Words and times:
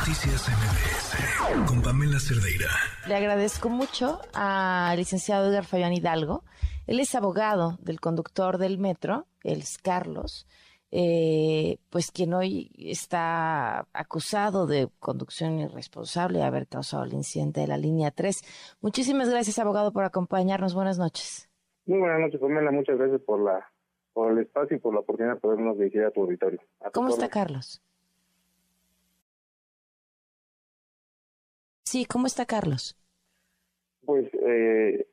Noticias 0.00 0.48
MBS 0.48 1.68
con 1.68 1.82
Pamela 1.82 2.18
Cerdeira. 2.18 2.70
Le 3.06 3.16
agradezco 3.16 3.68
mucho 3.68 4.18
al 4.32 4.96
licenciado 4.96 5.50
Edgar 5.50 5.66
Fabián 5.66 5.92
Hidalgo. 5.92 6.42
Él 6.86 7.00
es 7.00 7.14
abogado 7.14 7.76
del 7.82 8.00
conductor 8.00 8.56
del 8.56 8.78
metro, 8.78 9.26
el 9.44 9.62
Carlos, 9.82 10.46
eh, 10.90 11.76
pues 11.90 12.12
quien 12.12 12.32
hoy 12.32 12.70
está 12.78 13.86
acusado 13.92 14.66
de 14.66 14.88
conducción 15.00 15.58
irresponsable 15.58 16.38
y 16.38 16.42
haber 16.42 16.66
causado 16.66 17.04
el 17.04 17.12
incidente 17.12 17.60
de 17.60 17.66
la 17.66 17.76
línea 17.76 18.10
3. 18.10 18.78
Muchísimas 18.80 19.28
gracias, 19.28 19.58
abogado, 19.58 19.92
por 19.92 20.04
acompañarnos. 20.04 20.74
Buenas 20.74 20.98
noches. 20.98 21.50
Muy 21.84 21.98
buenas 21.98 22.20
noches, 22.20 22.40
Pamela. 22.40 22.70
Muchas 22.70 22.96
gracias 22.96 23.20
por 23.20 23.44
la 23.44 23.70
por 24.14 24.32
el 24.32 24.38
espacio 24.38 24.78
y 24.78 24.80
por 24.80 24.94
la 24.94 25.00
oportunidad 25.00 25.34
de 25.34 25.40
podernos 25.40 25.76
dirigir 25.76 26.04
a 26.04 26.10
tu 26.10 26.22
auditorio. 26.22 26.60
¿Cómo 26.94 27.10
está 27.10 27.28
Carlos? 27.28 27.82
Sí, 31.90 32.04
¿cómo 32.04 32.28
está 32.28 32.46
Carlos? 32.46 32.96
Pues 34.06 34.30
eh, 34.46 35.08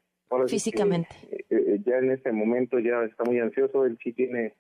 físicamente. 0.46 1.10
Eh, 1.50 1.82
ya 1.84 1.98
en 1.98 2.12
este 2.12 2.32
momento 2.32 2.78
ya 2.78 3.02
está 3.04 3.24
muy 3.24 3.40
ansioso, 3.40 3.84
él 3.84 3.98
sí 4.04 4.14
tiene 4.14 4.54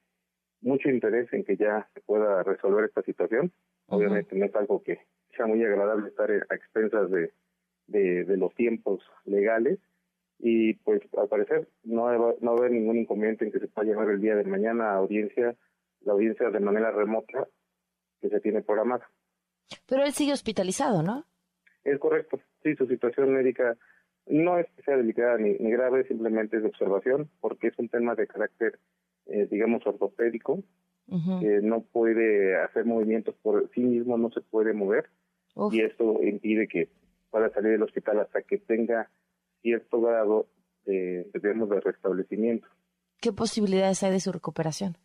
mucho 0.61 0.89
interés 0.89 1.31
en 1.31 1.43
que 1.43 1.57
ya 1.57 1.87
se 1.93 2.01
pueda 2.01 2.41
resolver 2.41 2.85
esta 2.85 3.03
situación. 3.03 3.51
Obviamente 3.85 4.35
no 4.35 4.45
es 4.45 4.55
algo 4.55 4.81
que 4.81 4.99
sea 5.35 5.45
muy 5.45 5.63
agradable 5.63 6.07
estar 6.07 6.31
a 6.31 6.55
expensas 6.55 7.11
de, 7.11 7.33
de, 7.85 8.35
los 8.35 8.51
tiempos 8.55 8.99
legales 9.25 9.77
y 10.39 10.73
pues 10.73 11.03
al 11.19 11.27
parecer 11.27 11.67
no 11.83 12.05
va, 12.05 12.33
no 12.41 12.51
va 12.53 12.57
a 12.57 12.59
haber 12.61 12.71
ningún 12.71 12.97
inconveniente 12.97 13.45
en 13.45 13.51
que 13.51 13.59
se 13.59 13.67
pueda 13.67 13.89
llevar 13.89 14.09
el 14.09 14.21
día 14.21 14.35
de 14.35 14.43
mañana 14.43 14.89
a 14.89 14.95
audiencia, 14.95 15.55
la 16.01 16.13
audiencia 16.13 16.49
de 16.49 16.59
manera 16.61 16.89
remota 16.89 17.47
que 18.19 18.29
se 18.29 18.39
tiene 18.39 18.63
programada. 18.63 19.07
Pero 19.85 20.03
él 20.03 20.13
sigue 20.13 20.33
hospitalizado, 20.33 21.03
¿no? 21.03 21.27
Es 21.87 21.99
correcto, 21.99 22.39
sí, 22.63 22.75
su 22.75 22.85
situación 22.85 23.33
médica 23.33 23.77
no 24.25 24.59
es 24.59 24.67
que 24.75 24.81
sea 24.83 24.97
delicada 24.97 25.37
ni, 25.37 25.53
grave, 25.71 26.05
simplemente 26.05 26.57
es 26.57 26.63
de 26.63 26.67
observación, 26.67 27.29
porque 27.39 27.67
es 27.67 27.79
un 27.79 27.87
tema 27.87 28.13
de 28.13 28.27
carácter, 28.27 28.77
eh, 29.27 29.47
digamos, 29.49 29.87
ortopédico, 29.87 30.61
que 31.39 31.61
no 31.63 31.83
puede 31.83 32.57
hacer 32.61 32.83
movimientos 32.83 33.33
por 33.41 33.69
sí 33.73 33.79
mismo, 33.79 34.17
no 34.17 34.29
se 34.31 34.41
puede 34.41 34.73
mover, 34.73 35.09
y 35.71 35.79
esto 35.79 36.21
impide 36.21 36.67
que 36.67 36.89
pueda 37.31 37.49
salir 37.51 37.71
del 37.71 37.83
hospital 37.83 38.19
hasta 38.19 38.41
que 38.41 38.57
tenga 38.57 39.09
cierto 39.61 40.01
grado 40.01 40.47
de, 40.85 41.29
digamos, 41.33 41.69
de 41.69 41.79
restablecimiento. 41.79 42.67
¿Qué 43.21 43.31
posibilidades 43.31 44.03
hay 44.03 44.11
de 44.11 44.19
su 44.19 44.33
recuperación? 44.33 44.97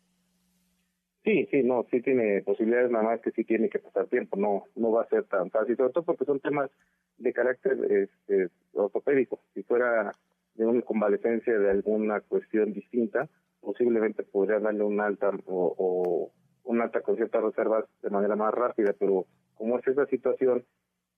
Sí, 1.23 1.47
sí, 1.49 1.63
no, 1.63 1.85
sí 1.89 2.01
tiene 2.01 2.41
posibilidades, 2.41 2.91
nada 2.91 3.05
más 3.05 3.21
que 3.21 3.31
sí 3.31 3.45
tiene 3.45 3.69
que 3.69 3.79
pasar 3.79 4.07
tiempo, 4.07 4.35
no 4.35 4.65
no 4.75 4.91
va 4.91 5.03
a 5.03 5.09
ser 5.09 5.23
tan 5.23 5.49
fácil, 5.51 5.77
sobre 5.77 5.93
todo 5.93 6.03
porque 6.03 6.25
son 6.25 6.41
temas 6.41 6.69
de 7.17 7.31
carácter 7.31 7.77
este, 7.91 8.49
ortopédico. 8.73 9.39
Si 9.53 9.63
fuera 9.63 10.11
de 10.55 10.65
una 10.65 10.81
convalecencia 10.81 11.57
de 11.57 11.71
alguna 11.71 12.19
cuestión 12.21 12.73
distinta, 12.73 13.29
posiblemente 13.61 14.23
podría 14.23 14.59
darle 14.59 14.83
un 14.83 14.99
alta 14.99 15.31
o, 15.45 15.73
o 15.77 16.31
un 16.65 16.81
alta 16.81 17.01
con 17.01 17.15
ciertas 17.15 17.41
reservas 17.41 17.85
de 18.01 18.09
manera 18.09 18.35
más 18.35 18.53
rápida, 18.53 18.93
pero 18.99 19.25
como 19.55 19.79
es 19.79 19.87
esa 19.87 20.05
situación 20.07 20.65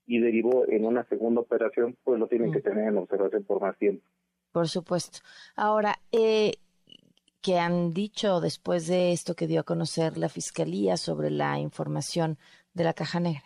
y 0.06 0.20
derivó 0.20 0.66
en 0.68 0.86
una 0.86 1.04
segunda 1.06 1.42
operación, 1.42 1.98
pues 2.04 2.20
lo 2.20 2.28
tienen 2.28 2.52
que 2.52 2.62
tener 2.62 2.88
en 2.90 2.98
observación 2.98 3.44
por 3.44 3.60
más 3.60 3.76
tiempo. 3.78 4.04
Por 4.52 4.68
supuesto. 4.68 5.20
Ahora, 5.56 5.96
eh, 6.12 6.54
que 7.46 7.60
han 7.60 7.94
dicho 7.94 8.42
después 8.42 8.88
de 8.88 9.12
esto 9.12 9.36
que 9.36 9.46
dio 9.46 9.60
a 9.60 9.64
conocer 9.64 10.18
la 10.18 10.30
Fiscalía 10.30 10.98
sobre 10.98 11.30
la 11.30 11.60
información 11.60 12.40
de 12.74 12.84
la 12.84 12.94
Caja 12.94 13.20
Negra? 13.20 13.44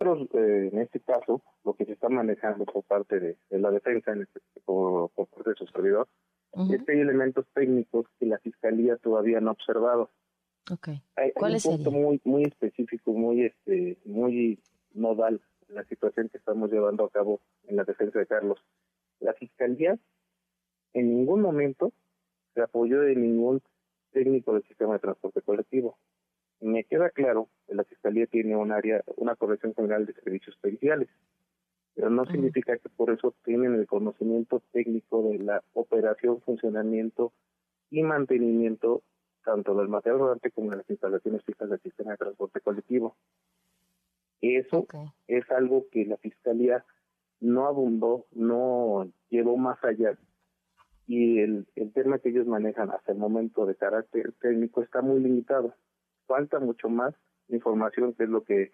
Eh, 0.00 0.70
en 0.72 0.78
este 0.78 1.00
caso, 1.00 1.42
lo 1.64 1.74
que 1.74 1.84
se 1.84 1.92
está 1.92 2.08
manejando 2.08 2.64
por 2.64 2.82
parte 2.84 3.20
de, 3.20 3.36
la 3.50 3.70
defensa, 3.70 4.12
en 4.12 4.22
este, 4.22 4.40
por, 4.64 5.10
parte 5.10 5.50
de 5.50 5.56
su 5.56 5.66
servidor, 5.66 6.08
es 6.72 6.82
que 6.82 6.92
hay 6.92 7.00
elementos 7.00 7.44
técnicos 7.52 8.06
que 8.18 8.24
la 8.24 8.38
Fiscalía 8.38 8.96
todavía 8.96 9.38
no 9.40 9.50
ha 9.50 9.52
observado. 9.52 10.08
Okay. 10.70 11.02
Hay, 11.16 11.32
un 11.36 11.60
punto 11.60 11.90
muy 11.90 12.20
muy 12.24 12.44
específico, 12.44 13.12
muy 13.12 13.44
este 13.44 13.98
muy 14.06 14.62
nodal 14.94 15.42
en 15.68 15.74
la 15.74 15.84
situación 15.84 16.30
que 16.30 16.38
estamos 16.38 16.72
llevando 16.72 17.04
a 17.04 17.10
cabo 17.10 17.40
en 17.64 17.76
la 17.76 17.84
defensa 17.84 18.18
de 18.18 18.26
Carlos. 18.26 18.58
La 19.20 19.34
Fiscalía 19.34 19.98
en 20.94 21.08
ningún 21.08 21.40
momento 21.40 21.92
se 22.54 22.62
apoyó 22.62 23.00
de 23.00 23.16
ningún 23.16 23.62
técnico 24.12 24.52
del 24.52 24.62
sistema 24.64 24.94
de 24.94 25.00
transporte 25.00 25.40
colectivo. 25.42 25.96
Me 26.60 26.84
queda 26.84 27.10
claro 27.10 27.48
que 27.66 27.74
la 27.74 27.84
Fiscalía 27.84 28.26
tiene 28.26 28.56
un 28.56 28.72
área, 28.72 29.02
una 29.16 29.34
Corrección 29.34 29.74
General 29.74 30.06
de 30.06 30.12
Servicios 30.12 30.56
Periciales, 30.60 31.08
pero 31.94 32.08
no 32.08 32.24
significa 32.26 32.76
que 32.78 32.88
por 32.88 33.10
eso 33.10 33.34
tienen 33.44 33.74
el 33.74 33.86
conocimiento 33.86 34.62
técnico 34.72 35.28
de 35.28 35.38
la 35.38 35.62
operación, 35.74 36.40
funcionamiento 36.40 37.32
y 37.90 38.02
mantenimiento 38.02 39.02
tanto 39.44 39.74
del 39.74 39.88
material 39.88 40.20
rodante 40.20 40.50
como 40.50 40.70
de 40.70 40.78
las 40.78 40.90
instalaciones 40.90 41.44
fijas 41.44 41.68
del 41.68 41.80
sistema 41.80 42.12
de 42.12 42.18
transporte 42.18 42.60
colectivo. 42.60 43.16
Eso 44.40 44.86
es 45.26 45.50
algo 45.50 45.86
que 45.90 46.04
la 46.04 46.16
Fiscalía 46.16 46.84
no 47.40 47.66
abundó, 47.66 48.26
no 48.32 49.10
llevó 49.28 49.56
más 49.56 49.82
allá 49.84 50.16
y 51.06 51.40
el, 51.40 51.66
el 51.74 51.92
tema 51.92 52.18
que 52.18 52.30
ellos 52.30 52.46
manejan 52.46 52.90
hasta 52.90 53.12
el 53.12 53.18
momento 53.18 53.66
de 53.66 53.74
carácter 53.74 54.32
técnico 54.40 54.82
está 54.82 55.02
muy 55.02 55.20
limitado. 55.20 55.74
Falta 56.26 56.60
mucho 56.60 56.88
más 56.88 57.14
información, 57.48 58.14
que 58.14 58.24
es 58.24 58.28
lo 58.28 58.44
que 58.44 58.72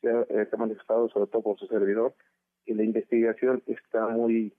se 0.00 0.08
ha, 0.10 0.56
manifestado 0.56 1.08
sobre 1.08 1.30
todo 1.30 1.42
por 1.42 1.58
su 1.58 1.66
servidor, 1.66 2.14
que 2.64 2.74
la 2.74 2.84
investigación 2.84 3.62
está 3.66 4.08
muy 4.08 4.54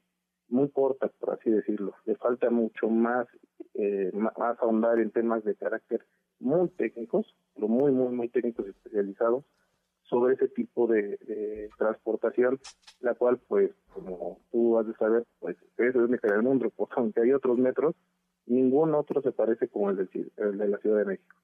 muy 0.49 0.69
corta, 0.69 1.09
por 1.19 1.31
así 1.31 1.49
decirlo. 1.49 1.95
Le 2.05 2.15
falta 2.15 2.49
mucho 2.49 2.89
más, 2.89 3.25
eh, 3.73 4.11
más 4.13 4.33
ahondar 4.59 4.99
en 4.99 5.09
temas 5.11 5.45
de 5.45 5.55
carácter 5.55 6.05
muy 6.41 6.67
técnicos, 6.69 7.33
pero 7.55 7.69
muy, 7.69 7.93
muy, 7.93 8.13
muy 8.13 8.27
técnicos 8.27 8.67
especializados, 8.67 9.45
sobre 10.11 10.33
ese 10.33 10.49
tipo 10.49 10.87
de, 10.87 11.69
transportación, 11.77 12.59
la 12.99 13.15
cual, 13.15 13.39
pues, 13.47 13.71
como 13.93 14.39
tú 14.51 14.77
has 14.77 14.85
de 14.85 14.93
saber, 14.95 15.25
pues 15.39 15.55
es 15.77 15.95
única 15.95 16.27
en 16.27 16.33
el 16.35 16.43
mundo, 16.43 16.69
porque 16.75 16.95
aunque 16.97 17.21
hay 17.21 17.31
otros 17.31 17.57
metros, 17.57 17.95
ningún 18.45 18.93
otro 18.93 19.21
se 19.21 19.31
parece 19.31 19.69
como 19.69 19.89
el, 19.89 19.97
de 19.97 20.67
la 20.67 20.77
Ciudad 20.79 20.97
de 20.97 21.05
México. 21.05 21.37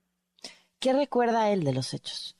¿Qué 0.79 0.93
recuerda 0.93 1.49
él 1.49 1.63
de 1.63 1.73
los 1.73 1.93
hechos? 1.93 2.37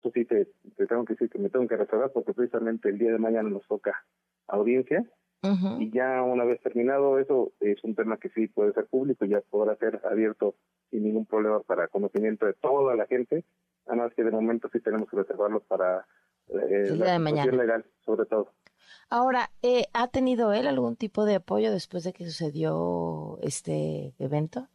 Eso 0.00 0.10
sí, 0.12 0.24
te, 0.24 0.48
tengo 0.88 1.04
que 1.04 1.14
decir 1.14 1.30
que 1.30 1.38
me 1.38 1.48
tengo 1.48 1.68
que 1.68 1.76
reservar 1.76 2.10
porque 2.12 2.34
precisamente 2.34 2.88
el 2.88 2.98
día 2.98 3.12
de 3.12 3.18
mañana 3.18 3.48
nos 3.48 3.66
toca 3.68 4.04
audiencia 4.48 5.08
y 5.78 5.90
ya 5.92 6.22
una 6.22 6.44
vez 6.44 6.60
terminado 6.60 7.20
eso 7.20 7.52
es 7.60 7.82
un 7.84 7.94
tema 7.94 8.16
que 8.16 8.28
sí 8.30 8.48
puede 8.48 8.72
ser 8.72 8.86
público 8.86 9.24
y 9.24 9.28
ya 9.28 9.40
podrá 9.42 9.76
ser 9.76 10.00
abierto 10.04 10.56
sin 10.90 11.04
ningún 11.04 11.26
problema 11.26 11.60
para 11.60 11.88
conocimiento 11.88 12.46
de 12.46 12.54
toda 12.54 12.94
la 12.94 13.06
gente, 13.06 13.44
además 13.86 14.12
que 14.14 14.24
de 14.24 14.30
momento 14.30 14.68
sí 14.72 14.80
tenemos 14.80 15.08
que 15.08 15.16
reservarlo 15.16 15.60
para 15.60 16.06
eh, 16.48 16.94
la 16.96 17.12
de 17.12 17.18
mañana. 17.18 17.52
legal, 17.52 17.84
sobre 18.04 18.26
todo. 18.26 18.52
Ahora, 19.10 19.50
eh, 19.62 19.86
¿ha 19.94 20.08
tenido 20.08 20.52
él 20.52 20.66
algún 20.66 20.96
tipo 20.96 21.24
de 21.24 21.36
apoyo 21.36 21.72
después 21.72 22.04
de 22.04 22.12
que 22.12 22.24
sucedió 22.24 23.38
este 23.42 24.14
evento? 24.18 24.68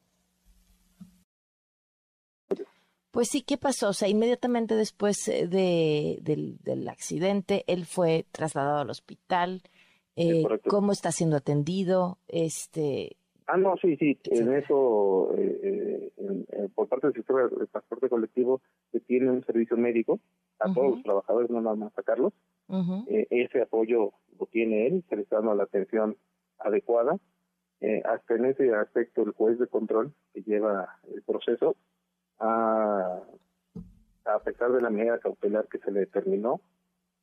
Pues 3.12 3.30
sí, 3.30 3.44
¿qué 3.44 3.58
pasó? 3.58 3.90
O 3.90 3.94
sea, 3.94 4.08
inmediatamente 4.08 4.76
después 4.76 5.28
eh, 5.28 5.48
de, 5.48 6.18
del, 6.22 6.58
del 6.64 6.90
accidente, 6.90 7.64
él 7.68 7.86
fue 7.86 8.26
trasladado 8.32 8.80
al 8.80 8.90
hospital. 8.90 9.62
Eh, 10.16 10.44
¿Cómo 10.68 10.92
está 10.92 11.12
siendo 11.12 11.38
atendido? 11.38 12.18
Este, 12.28 13.18
Ah, 13.48 13.58
no, 13.58 13.76
sí, 13.78 13.98
sí, 13.98 14.18
en 14.32 14.54
eso, 14.54 15.34
eh, 15.38 16.12
eh, 16.18 16.70
por 16.74 16.88
parte 16.88 17.08
del 17.08 17.16
sistema 17.16 17.44
de 17.44 17.68
transporte 17.68 18.10
colectivo, 18.10 18.62
se 18.92 19.00
tiene 19.02 19.30
un 19.30 19.44
servicio 19.46 19.76
médico 19.76 20.20
a 20.60 20.74
todos 20.74 20.96
los 20.96 21.04
trabajadores, 21.04 21.50
no 21.50 21.62
nada 21.62 21.76
más 21.76 21.98
a 21.98 22.04
Carlos. 22.04 22.34
Eh, 23.08 23.28
ese 23.30 23.62
apoyo 23.62 24.14
lo 24.40 24.46
tiene 24.48 24.88
él, 24.88 25.04
se 25.10 25.16
le 25.16 25.24
está 25.24 25.38
dando 25.38 25.56
la 25.56 25.64
atención 25.64 26.16
adecuada. 26.60 27.18
hasta 28.06 28.36
en 28.36 28.46
ese 28.46 28.74
aspecto, 28.74 29.24
el 29.24 29.32
juez 29.32 29.60
de 29.60 29.68
control 29.68 30.14
que 30.34 30.42
lleva 30.42 30.98
el 31.14 31.22
proceso, 31.24 31.76
a, 32.40 33.20
a 34.26 34.40
pesar 34.40 34.72
de 34.72 34.82
la 34.82 34.90
medida 34.90 35.20
cautelar 35.20 35.68
que 35.68 35.80
se 35.80 35.92
le 35.92 36.02
determinó, 36.02 36.62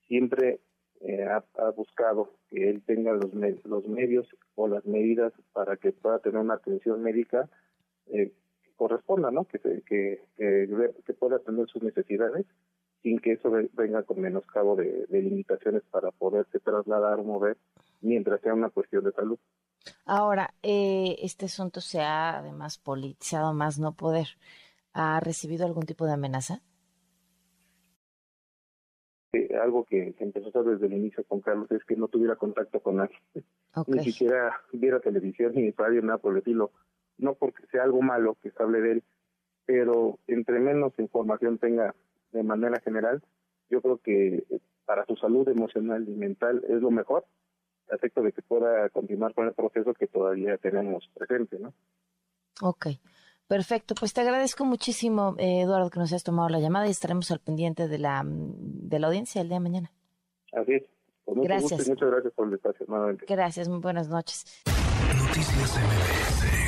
siempre 0.07 0.61
eh, 1.01 1.25
ha, 1.25 1.71
buscado 1.71 2.31
que 2.49 2.69
él 2.69 2.83
tenga 2.85 3.13
los, 3.13 3.33
los 3.65 3.89
medios 3.89 4.27
o 4.55 4.69
las 4.69 4.85
medidas 4.85 5.33
para 5.53 5.77
que 5.77 5.93
pueda 5.93 6.19
tener 6.19 6.41
una 6.41 6.55
atención 6.55 7.03
médica 7.03 7.49
eh, 8.07 8.33
que 8.63 8.71
corresponda, 8.77 9.31
¿no? 9.31 9.45
Que, 9.47 9.59
que, 9.59 10.23
que, 10.37 11.15
pueda 11.15 11.37
atender 11.37 11.69
sus 11.69 11.83
necesidades 11.83 12.47
sin 13.03 13.19
que 13.19 13.33
eso 13.33 13.51
venga 13.73 14.03
con 14.03 14.21
menoscabo 14.21 14.77
de, 14.77 15.07
de 15.07 15.23
limitaciones 15.23 15.83
para 15.91 16.11
poderse 16.11 16.61
trasladar 16.61 17.19
o 17.19 17.25
mover 17.25 17.57
mientras 18.03 18.41
sea 18.43 18.55
una 18.55 18.69
cuestión 18.69 19.05
de 19.05 19.13
salud. 19.13 19.39
Ahora, 20.05 20.55
eh, 20.63 21.17
este 21.21 21.47
asunto 21.47 21.81
se 21.81 22.01
ha 22.01 22.39
además 22.39 22.79
politizado 22.79 23.55
más 23.55 23.79
no 23.79 23.93
poder. 23.93 24.29
ha 24.93 25.21
recibido 25.21 25.65
algún 25.67 25.87
tipo 25.87 26.05
de 26.05 26.13
amenaza? 26.13 26.63
Algo 29.63 29.85
que 29.85 30.15
empezó 30.19 30.47
a 30.47 30.51
hacer 30.51 30.65
desde 30.65 30.87
el 30.87 30.95
inicio 30.95 31.25
con 31.25 31.41
Carlos 31.41 31.71
es 31.71 31.85
que 31.85 31.97
no 31.97 32.09
tuviera 32.09 32.37
contacto 32.37 32.81
con 32.81 32.97
nadie. 32.97 33.17
Ni 33.87 34.05
siquiera 34.05 34.61
viera 34.73 35.01
televisión 35.01 35.53
ni 35.55 35.71
radio, 35.71 36.03
nada 36.03 36.19
por 36.19 36.33
el 36.33 36.39
estilo. 36.39 36.73
No 37.19 37.35
porque 37.35 37.67
sea 37.71 37.85
algo 37.85 38.03
malo 38.03 38.37
que 38.43 38.51
se 38.51 38.63
hable 38.63 38.81
de 38.81 38.93
él, 38.93 39.03
pero 39.67 40.19
entre 40.27 40.59
menos 40.59 40.99
información 40.99 41.59
tenga 41.59 41.95
de 42.33 42.43
manera 42.43 42.81
general, 42.81 43.23
yo 43.69 43.81
creo 43.81 43.99
que 43.99 44.45
para 44.85 45.07
su 45.07 45.17
salud 45.17 45.49
emocional 45.49 46.09
y 46.09 46.13
mental 46.13 46.65
es 46.69 46.81
lo 46.81 46.91
mejor, 46.91 47.25
a 47.91 47.95
efecto 47.95 48.23
de 48.23 48.33
que 48.33 48.43
pueda 48.43 48.89
continuar 48.89 49.35
con 49.35 49.47
el 49.47 49.53
proceso 49.53 49.95
que 49.95 50.07
todavía 50.07 50.57
tenemos 50.59 51.09
presente, 51.15 51.59
¿no? 51.59 51.73
Ok. 52.63 52.87
Perfecto, 53.51 53.97
pues 53.99 54.13
te 54.13 54.21
agradezco 54.21 54.65
muchísimo, 54.65 55.35
eh, 55.37 55.63
Eduardo, 55.63 55.91
que 55.91 55.99
nos 55.99 56.13
hayas 56.13 56.23
tomado 56.23 56.49
la 56.49 56.61
llamada 56.61 56.87
y 56.87 56.91
estaremos 56.93 57.33
al 57.33 57.41
pendiente 57.41 57.89
de 57.89 57.99
la, 57.99 58.23
de 58.25 58.99
la 59.01 59.09
audiencia 59.09 59.43
el 59.43 59.49
día 59.49 59.57
de 59.57 59.61
mañana. 59.65 59.93
Así 60.53 60.75
es. 60.75 60.85
gracias. 61.27 61.89
muchas 61.89 62.11
gracias 62.11 62.33
por 62.33 62.47
el 62.47 62.55
espacio 62.55 62.87
nuevamente. 62.87 63.25
Gracias, 63.29 63.69
muy 63.69 63.81
buenas 63.81 64.09
noches. 64.09 64.63
Noticias 65.19 65.77
MBS 65.81 66.60